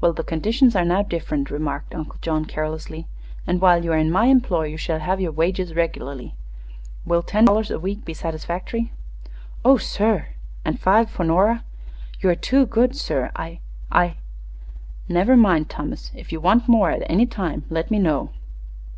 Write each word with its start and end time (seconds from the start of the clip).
"Well, 0.00 0.14
the 0.14 0.24
conditions 0.24 0.74
are 0.74 0.84
now 0.86 1.02
different," 1.02 1.50
remarked 1.50 1.94
Uncle 1.94 2.18
John, 2.22 2.46
carelessly; 2.46 3.06
"and 3.46 3.60
while 3.60 3.84
you 3.84 3.92
are 3.92 3.98
in 3.98 4.10
my 4.10 4.24
employ 4.24 4.64
you 4.68 4.78
shall 4.78 5.00
have 5.00 5.20
your 5.20 5.30
wages 5.30 5.74
regularly. 5.74 6.34
Will 7.04 7.22
ten 7.22 7.44
dollars 7.44 7.70
a 7.70 7.78
week 7.78 8.02
be 8.02 8.14
satisfactory?" 8.14 8.92
"Oh, 9.66 9.76
sir!" 9.76 10.28
"And 10.64 10.80
five 10.80 11.10
for 11.10 11.22
Nora." 11.24 11.64
"You 12.20 12.30
are 12.30 12.34
too 12.34 12.64
good, 12.64 12.96
sir. 12.96 13.30
I 13.36 13.60
I" 13.92 14.16
"Never 15.16 15.36
mind, 15.36 15.68
Thomas. 15.68 16.12
If 16.14 16.32
you 16.32 16.40
want 16.40 16.66
more 16.66 16.90
at 16.90 17.02
any 17.04 17.26
time 17.26 17.64
let 17.68 17.90
me 17.90 17.98
know." 17.98 18.30